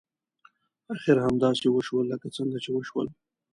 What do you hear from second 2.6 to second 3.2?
چې وشول.